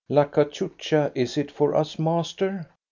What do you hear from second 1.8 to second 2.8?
master?